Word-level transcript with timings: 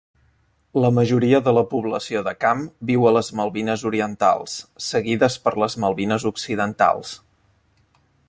La 0.83 0.89
majoria 0.99 1.39
de 1.47 1.51
la 1.57 1.63
població 1.73 2.23
de 2.27 2.33
Camp 2.45 2.63
viu 2.91 3.05
a 3.09 3.11
les 3.17 3.29
Malvines 3.41 3.83
Orientals, 3.91 4.57
seguides 4.87 5.37
per 5.45 5.55
les 5.65 5.79
Malvines 5.85 6.27
Occidentals. 6.33 7.13